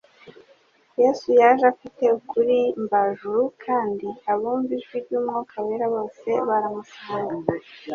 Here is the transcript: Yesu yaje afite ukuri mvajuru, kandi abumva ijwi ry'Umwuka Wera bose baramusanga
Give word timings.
Yesu 1.01 1.27
yaje 1.39 1.63
afite 1.73 2.03
ukuri 2.17 2.57
mvajuru, 2.83 3.41
kandi 3.63 4.07
abumva 4.31 4.71
ijwi 4.77 4.95
ry'Umwuka 5.03 5.55
Wera 5.65 5.85
bose 5.95 6.29
baramusanga 6.47 7.53